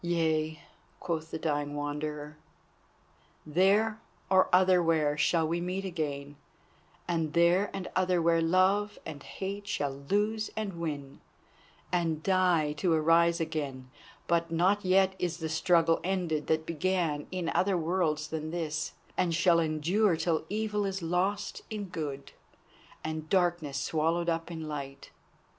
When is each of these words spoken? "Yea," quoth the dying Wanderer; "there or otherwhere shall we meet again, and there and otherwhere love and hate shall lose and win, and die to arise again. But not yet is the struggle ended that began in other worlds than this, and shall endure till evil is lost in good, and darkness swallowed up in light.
"Yea," 0.03 0.59
quoth 0.99 1.29
the 1.29 1.37
dying 1.37 1.75
Wanderer; 1.75 2.35
"there 3.45 3.99
or 4.31 4.49
otherwhere 4.51 5.15
shall 5.15 5.47
we 5.47 5.61
meet 5.61 5.85
again, 5.85 6.37
and 7.07 7.33
there 7.33 7.69
and 7.71 7.87
otherwhere 7.95 8.41
love 8.41 8.97
and 9.05 9.21
hate 9.21 9.67
shall 9.67 9.91
lose 10.09 10.49
and 10.57 10.73
win, 10.79 11.21
and 11.91 12.23
die 12.23 12.73
to 12.73 12.91
arise 12.91 13.39
again. 13.39 13.91
But 14.25 14.49
not 14.49 14.83
yet 14.83 15.13
is 15.19 15.37
the 15.37 15.49
struggle 15.49 15.99
ended 16.03 16.47
that 16.47 16.65
began 16.65 17.27
in 17.29 17.49
other 17.49 17.77
worlds 17.77 18.27
than 18.29 18.49
this, 18.49 18.93
and 19.15 19.35
shall 19.35 19.59
endure 19.59 20.17
till 20.17 20.45
evil 20.49 20.83
is 20.83 21.03
lost 21.03 21.61
in 21.69 21.83
good, 21.89 22.31
and 23.03 23.29
darkness 23.29 23.77
swallowed 23.79 24.29
up 24.29 24.49
in 24.49 24.67
light. 24.67 25.11